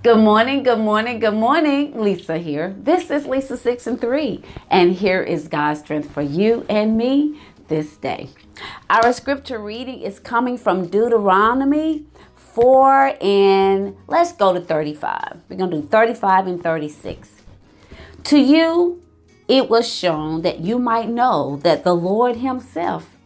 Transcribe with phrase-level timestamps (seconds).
[0.00, 2.00] Good morning, good morning, good morning.
[2.00, 2.72] Lisa here.
[2.78, 4.40] This is Lisa 6 and 3,
[4.70, 8.30] and here is God's strength for you and me this day.
[8.88, 12.06] Our scripture reading is coming from Deuteronomy
[12.36, 15.40] 4 and let's go to 35.
[15.48, 17.42] We're going to do 35 and 36.
[18.22, 19.02] To you
[19.48, 23.16] it was shown that you might know that the Lord Himself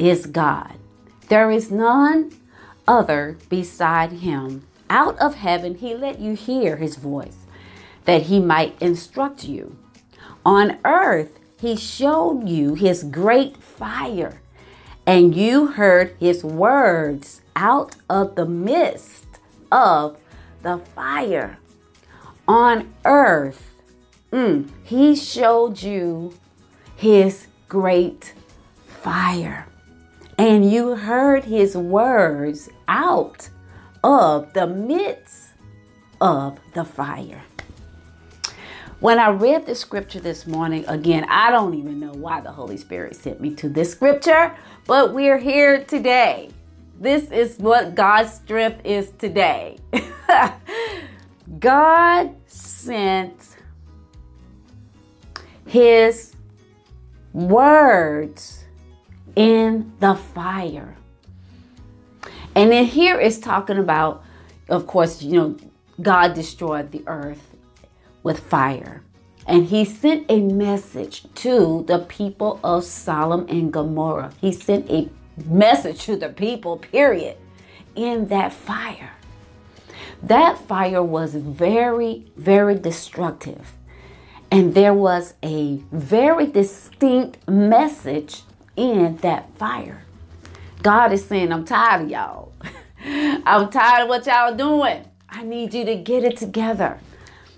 [0.00, 0.74] is God.
[1.28, 2.32] There is none
[2.88, 4.64] other beside Him.
[4.90, 7.46] Out of heaven, He let you hear His voice,
[8.04, 9.76] that He might instruct you.
[10.44, 14.40] On earth, He showed you His great fire,
[15.06, 19.26] and you heard His words out of the midst
[19.70, 20.18] of
[20.62, 21.58] the fire.
[22.46, 23.68] On earth,
[24.32, 26.34] Mm, he showed you
[26.96, 28.34] his great
[28.86, 29.66] fire.
[30.36, 33.48] And you heard his words out
[34.02, 35.48] of the midst
[36.20, 37.42] of the fire.
[39.00, 42.76] When I read the scripture this morning, again, I don't even know why the Holy
[42.76, 46.50] Spirit sent me to this scripture, but we're here today.
[46.98, 49.78] This is what God's strength is today.
[51.60, 53.56] God sent
[55.64, 56.34] his
[57.32, 58.64] words
[59.36, 60.96] in the fire.
[62.58, 64.24] And then here is talking about,
[64.68, 65.56] of course, you know,
[66.02, 67.54] God destroyed the earth
[68.24, 69.04] with fire.
[69.46, 74.32] And he sent a message to the people of Sodom and Gomorrah.
[74.40, 75.08] He sent a
[75.46, 77.36] message to the people, period,
[77.94, 79.12] in that fire.
[80.20, 83.74] That fire was very, very destructive.
[84.50, 88.42] And there was a very distinct message
[88.74, 90.02] in that fire.
[90.82, 92.52] God is saying, I'm tired of y'all.
[93.04, 95.04] I'm tired of what y'all doing.
[95.28, 96.98] I need you to get it together.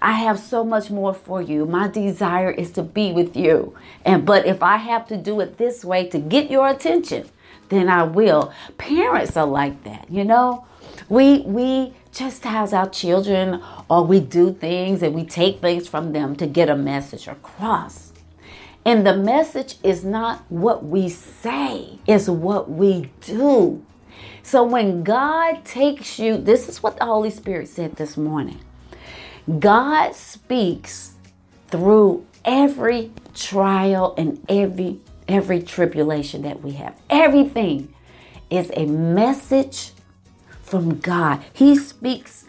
[0.00, 1.64] I have so much more for you.
[1.64, 3.74] My desire is to be with you.
[4.04, 7.28] And but if I have to do it this way to get your attention,
[7.70, 8.52] then I will.
[8.78, 10.66] Parents are like that, you know?
[11.08, 16.36] We we chastise our children or we do things and we take things from them
[16.36, 18.12] to get a message across.
[18.86, 23.84] And the message is not what we say, it's what we do.
[24.44, 28.60] So when God takes you, this is what the Holy Spirit said this morning.
[29.58, 31.14] God speaks
[31.66, 36.94] through every trial and every every tribulation that we have.
[37.10, 37.92] Everything
[38.50, 39.90] is a message
[40.62, 41.42] from God.
[41.52, 42.44] He speaks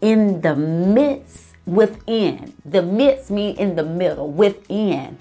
[0.00, 2.54] in the midst, within.
[2.64, 5.18] The midst mean in the middle, within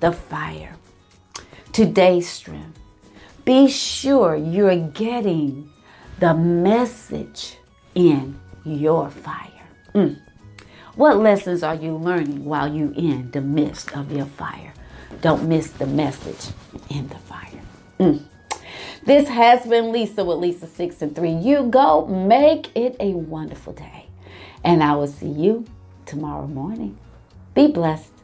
[0.00, 0.76] the fire.
[1.72, 2.78] Today's strength.
[3.44, 5.70] Be sure you're getting
[6.18, 7.56] the message
[7.94, 9.68] in your fire.
[9.94, 10.20] Mm.
[10.94, 14.74] What lessons are you learning while you in the midst of your fire?
[15.20, 16.52] Don't miss the message
[16.90, 17.62] in the fire.
[17.98, 18.24] Mm.
[19.04, 21.30] This has been Lisa with Lisa 6 and 3.
[21.30, 24.06] You go make it a wonderful day.
[24.64, 25.64] And I will see you
[26.04, 26.98] tomorrow morning.
[27.54, 28.17] Be blessed.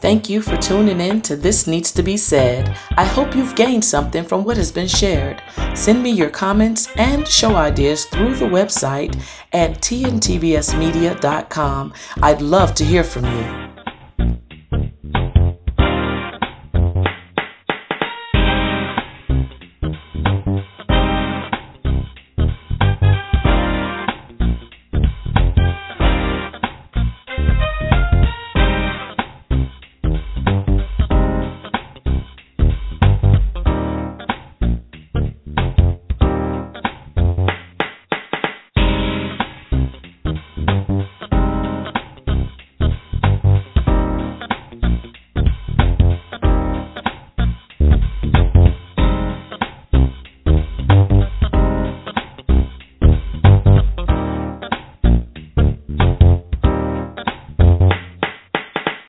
[0.00, 2.76] Thank you for tuning in to This Needs to Be Said.
[2.96, 5.42] I hope you've gained something from what has been shared.
[5.74, 9.20] Send me your comments and show ideas through the website
[9.52, 11.94] at tntbsmedia.com.
[12.22, 13.65] I'd love to hear from you.